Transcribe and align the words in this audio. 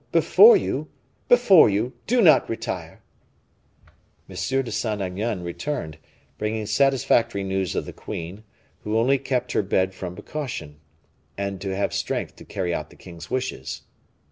before 0.11 0.57
you, 0.57 0.89
before 1.29 1.69
you; 1.69 1.93
do 2.07 2.23
not 2.23 2.49
retire!" 2.49 3.03
M. 4.27 4.35
de 4.35 4.71
Saint 4.71 4.99
Aignan 4.99 5.43
returned, 5.43 5.99
bringing 6.39 6.65
satisfactory 6.65 7.43
news 7.43 7.75
of 7.75 7.85
the 7.85 7.93
queen, 7.93 8.43
who 8.83 8.97
only 8.97 9.19
kept 9.19 9.51
her 9.51 9.61
bed 9.61 9.93
from 9.93 10.15
precaution, 10.15 10.79
and 11.37 11.61
to 11.61 11.75
have 11.75 11.93
strength 11.93 12.35
to 12.37 12.43
carry 12.43 12.73
out 12.73 12.89
the 12.89 12.95
king's 12.95 13.29
wishes. 13.29 13.83